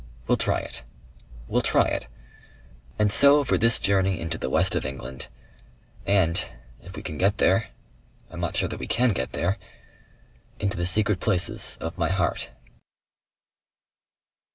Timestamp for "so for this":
3.11-3.77